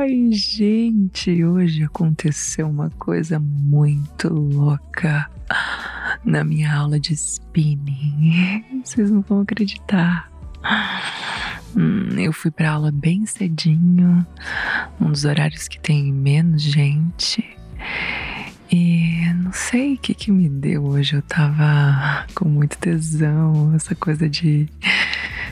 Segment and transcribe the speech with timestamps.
[0.00, 5.30] Ai, gente, hoje aconteceu uma coisa muito louca
[6.24, 8.64] na minha aula de spinning.
[8.82, 10.32] Vocês não vão acreditar.
[11.76, 14.26] Hum, eu fui para aula bem cedinho,
[14.98, 17.44] um dos horários que tem menos gente.
[18.72, 21.16] E não sei o que, que me deu hoje.
[21.16, 24.66] Eu tava com muito tesão, essa coisa de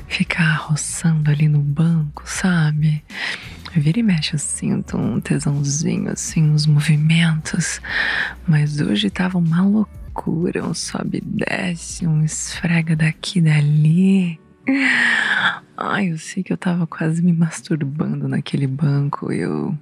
[0.09, 1.98] ficar roçando ali no banco?
[3.79, 7.81] Vira e mexe, eu sinto um tesãozinho, assim, uns movimentos.
[8.47, 14.41] Mas hoje tava uma loucura, um sobe e desce, um esfrega daqui e dali.
[15.77, 19.31] Ai, eu sei que eu tava quase me masturbando naquele banco.
[19.31, 19.79] Eu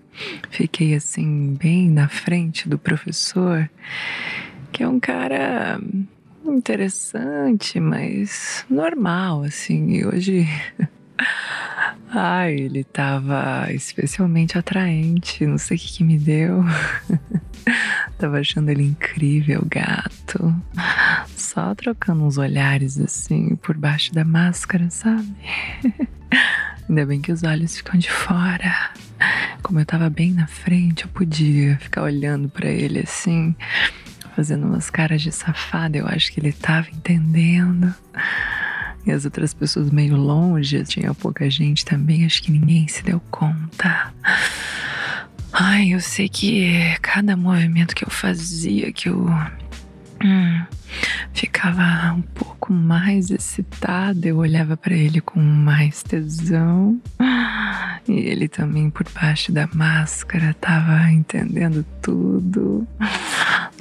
[0.51, 3.69] fiquei assim, bem na frente do professor,
[4.73, 5.81] que é um cara
[6.45, 9.93] interessante, mas normal, assim.
[9.93, 10.47] E hoje.
[12.09, 16.65] Ai, ele tava especialmente atraente, não sei o que, que me deu.
[18.19, 20.55] tava achando ele incrível, gato.
[21.37, 25.35] Só trocando uns olhares assim por baixo da máscara, sabe?
[26.89, 28.93] Ainda bem que os olhos ficam de fora.
[29.63, 33.57] Como eu tava bem na frente, eu podia ficar olhando para ele assim,
[34.37, 35.99] fazendo umas caras de safada.
[35.99, 37.93] Eu acho que ele tava entendendo.
[39.07, 43.21] E as outras pessoas meio longe, tinha pouca gente também, acho que ninguém se deu
[43.31, 44.13] conta.
[45.53, 49.27] Ai, eu sei que cada movimento que eu fazia, que eu
[50.25, 50.63] hum,
[51.33, 57.01] ficava um pouco mais excitada, eu olhava para ele com mais tesão.
[58.09, 62.87] E ele também, por baixo da máscara, tava entendendo tudo.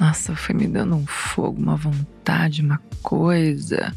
[0.00, 3.92] Nossa, foi me dando um fogo, uma vontade, uma coisa.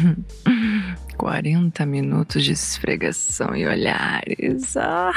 [0.46, 4.74] Hum, 40 minutos de esfregação e olhares.
[4.74, 5.12] Ah.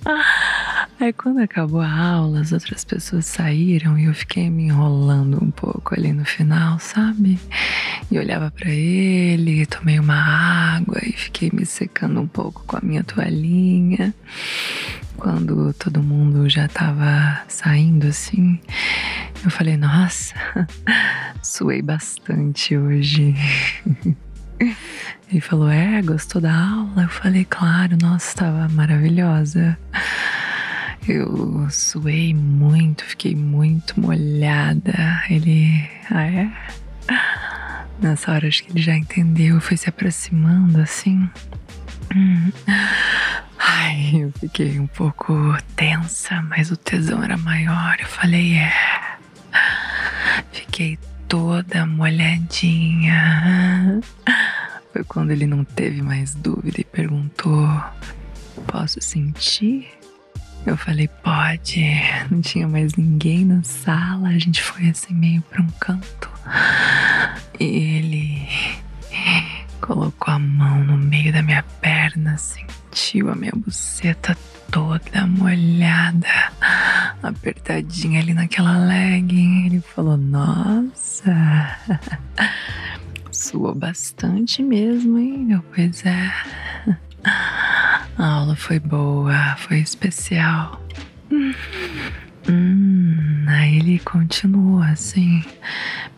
[1.00, 5.50] Aí quando acabou a aula, as outras pessoas saíram e eu fiquei me enrolando um
[5.50, 7.40] pouco ali no final, sabe?
[8.08, 10.14] E olhava para ele, tomei uma
[10.76, 14.14] água e fiquei me secando um pouco com a minha toalhinha.
[15.26, 18.60] Quando todo mundo já tava saindo assim,
[19.44, 20.36] eu falei, nossa,
[21.42, 23.34] suei bastante hoje.
[25.28, 27.02] Ele falou, é, gostou da aula?
[27.02, 29.76] Eu falei, claro, nossa, estava maravilhosa.
[31.08, 35.24] Eu suei muito, fiquei muito molhada.
[35.28, 36.52] Ele, ah, é?
[38.00, 41.28] Nessa hora acho que ele já entendeu, foi se aproximando assim.
[42.14, 42.52] Hum.
[44.14, 45.34] Eu fiquei um pouco
[45.74, 47.96] tensa, mas o tesão era maior.
[47.98, 48.72] Eu falei, é.
[50.52, 53.20] Fiquei toda molhadinha.
[54.92, 57.68] Foi quando ele não teve mais dúvida e perguntou:
[58.66, 59.88] Posso sentir?
[60.64, 61.84] Eu falei: Pode.
[62.30, 66.30] Não tinha mais ninguém na sala, a gente foi assim meio para um canto.
[67.58, 68.48] E ele
[69.86, 74.36] colocou a mão no meio da minha perna, sentiu a minha buceta
[74.70, 76.26] toda molhada,
[77.22, 79.66] apertadinha ali naquela legging.
[79.66, 81.32] Ele falou: Nossa,
[83.30, 85.52] suou bastante mesmo, hein?
[85.52, 86.32] Eu, pois é.
[88.18, 90.82] A aula foi boa, foi especial.
[92.48, 95.42] Hum, aí ele continuou assim,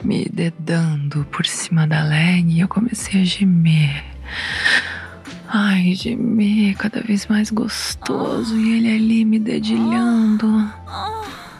[0.04, 4.04] me dedando por cima da leg e eu comecei a gemer.
[5.48, 10.46] Ai, gemer cada vez mais gostoso e ele ali me dedilhando.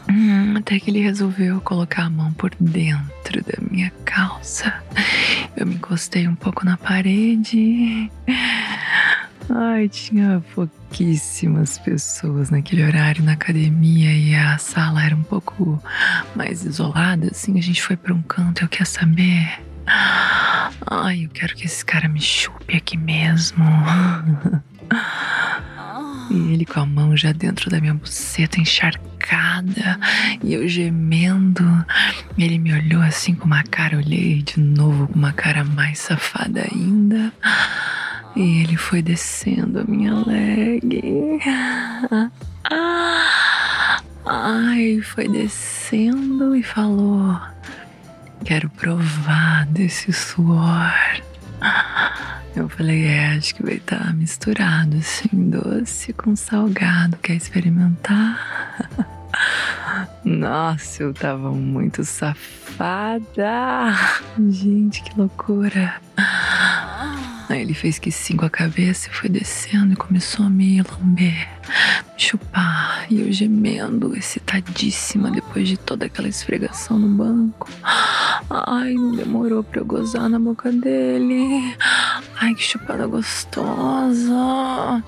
[0.07, 4.73] Hum, até que ele resolveu colocar a mão por dentro da minha calça.
[5.57, 8.11] Eu me encostei um pouco na parede.
[9.49, 15.81] Ai, tinha pouquíssimas pessoas naquele horário na academia e a sala era um pouco
[16.35, 17.57] mais isolada, assim.
[17.57, 19.59] A gente foi para um canto, eu quero saber.
[19.87, 23.65] Ai, eu quero que esse cara me chupe aqui mesmo.
[26.29, 29.99] E ele com a mão já dentro da minha buceta encharcada
[30.43, 31.63] e eu gemendo.
[32.37, 36.67] Ele me olhou assim com uma cara, olhei de novo com uma cara mais safada
[36.71, 37.33] ainda.
[38.35, 41.39] E ele foi descendo a minha leg.
[44.25, 47.39] Ai, foi descendo e falou:
[48.45, 50.93] Quero provar desse suor.
[52.55, 57.17] Eu falei: É, acho que vai estar tá misturado assim, doce com salgado.
[57.17, 58.39] Quer experimentar?
[60.23, 63.95] Nossa, eu tava muito safada.
[64.49, 65.95] Gente, que loucura.
[67.49, 70.83] Aí ele fez que sim com a cabeça e foi descendo e começou a me
[70.83, 71.49] lamber,
[72.13, 73.07] me chupar.
[73.09, 77.67] E eu gemendo, excitadíssima depois de toda aquela esfregação no banco.
[77.83, 81.75] Ai, não demorou pra eu gozar na boca dele.
[82.39, 85.03] Ai, que chupada gostosa.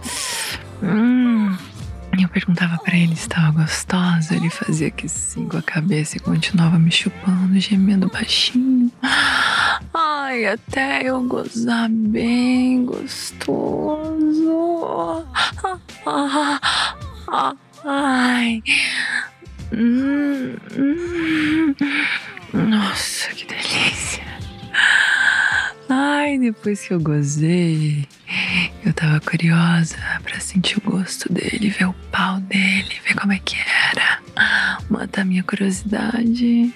[0.82, 1.56] Hum.
[2.20, 6.20] Eu perguntava para ele se estava gostosa, ele fazia que sim com a cabeça e
[6.20, 8.92] continuava me chupando, gemendo baixinho.
[10.32, 13.68] Ai, até eu gozar bem gostoso.
[17.84, 18.64] Ai.
[19.74, 21.76] Hum, hum.
[22.54, 24.24] Nossa, que delícia.
[25.90, 28.08] Ai, depois que eu gozei,
[28.86, 33.40] eu tava curiosa para sentir o gosto dele, ver o pau dele, ver como é
[33.40, 33.58] que
[33.92, 34.22] era.
[34.92, 36.74] Matar minha curiosidade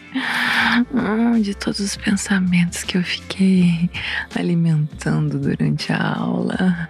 [0.93, 3.89] hum, de todos os pensamentos que eu fiquei
[4.33, 6.87] alimentando durante a aula.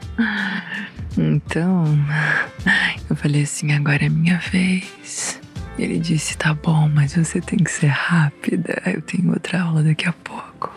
[1.18, 1.84] Então,
[3.10, 5.42] eu falei assim: agora é minha vez.
[5.80, 8.80] Ele disse: tá bom, mas você tem que ser rápida.
[8.86, 10.72] Eu tenho outra aula daqui a pouco.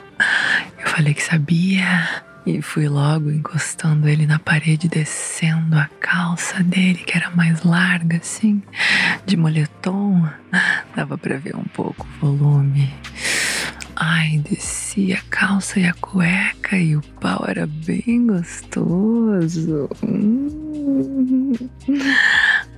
[0.81, 2.25] Eu falei que sabia.
[2.49, 8.17] E fui logo encostando ele na parede, descendo a calça dele, que era mais larga,
[8.17, 8.63] assim,
[9.27, 10.27] de moletom.
[10.97, 12.91] Dava para ver um pouco o volume.
[13.95, 19.91] Ai, desci a calça e a cueca e o pau era bem gostoso.
[20.03, 21.53] Hum,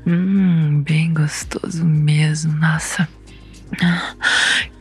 [0.04, 2.56] hum bem gostoso mesmo.
[2.56, 3.08] Nossa,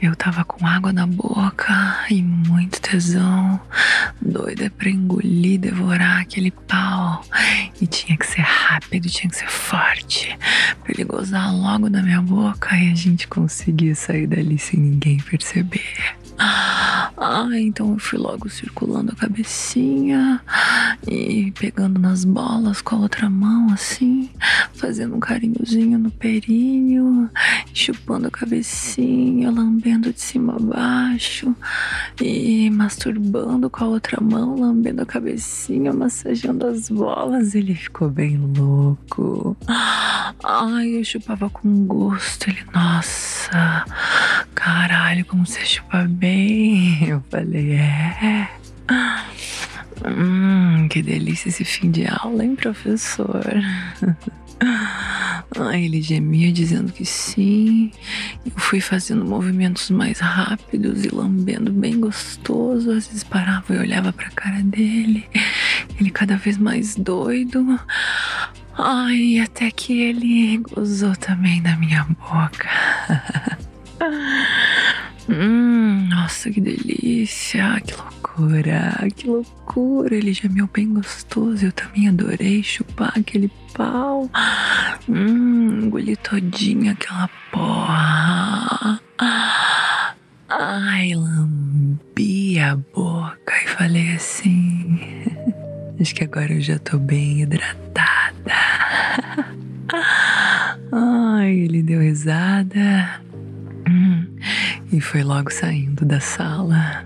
[0.01, 3.59] eu tava com água na boca e muito tesão,
[4.21, 7.23] doida pra engolir, devorar aquele pau.
[7.81, 10.37] E tinha que ser rápido, tinha que ser forte,
[10.83, 15.17] pra ele gozar logo na minha boca e a gente conseguir sair dali sem ninguém
[15.19, 16.15] perceber.
[16.41, 20.41] Ah, então eu fui logo circulando a cabecinha
[21.07, 24.29] e pegando nas bolas com a outra mão, assim,
[24.73, 27.29] fazendo um carinhozinho no períneo,
[27.73, 31.55] chupando a cabecinha, lambendo de cima a baixo
[32.21, 37.55] e masturbando com a outra mão, lambendo a cabecinha, massageando as bolas.
[37.55, 39.55] Ele ficou bem louco.
[40.43, 42.49] Ai, eu chupava com gosto.
[42.49, 43.85] Ele, nossa,
[44.53, 47.07] caralho, como você chupa bem.
[47.07, 48.49] Eu falei, é.
[50.05, 53.45] Hum, que delícia esse fim de aula, hein, professor?
[55.57, 57.91] Ai, ele gemia dizendo que sim.
[58.45, 62.91] Eu fui fazendo movimentos mais rápidos e lambendo bem gostoso.
[62.91, 65.25] Às vezes parava e olhava pra cara dele.
[65.99, 67.79] Ele cada vez mais doido.
[68.77, 72.69] Ai, até que ele gozou também da minha boca.
[75.27, 75.78] hum,
[76.29, 80.15] nossa, que delícia, que loucura, que loucura.
[80.15, 81.65] Ele gemeu bem gostoso.
[81.65, 84.29] Eu também adorei chupar aquele pau.
[85.09, 89.01] Hum, engoli todinha aquela porra.
[90.47, 94.99] Ai, lambi a boca e falei assim.
[95.99, 97.89] Acho que agora eu já tô bem hidratada.
[100.91, 103.19] Ai, ele deu risada
[104.91, 107.05] e foi logo saindo da sala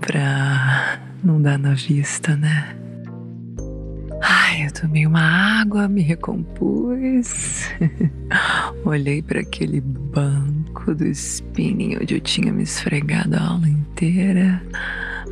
[0.00, 2.76] pra não dar na vista, né?
[4.22, 7.68] Ai, eu tomei uma água, me recompus.
[8.84, 14.62] Olhei para aquele banco do spinning onde eu tinha me esfregado a aula inteira.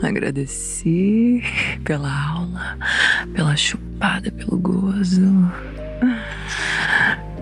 [0.03, 1.43] Agradeci
[1.85, 2.77] pela aula,
[3.35, 5.23] pela chupada, pelo gozo.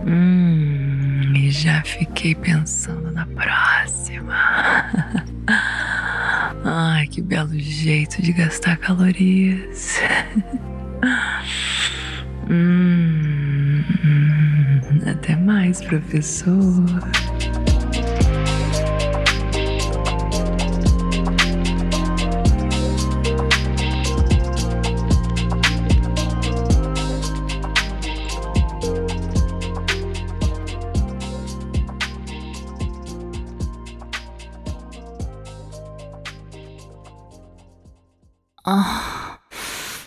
[0.06, 0.79] Hum,
[1.60, 4.34] já fiquei pensando na próxima.
[6.64, 10.00] Ai, que belo jeito de gastar calorias.
[12.48, 13.84] hum,
[15.06, 16.56] até mais, professor.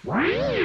[0.06, 0.63] Wow.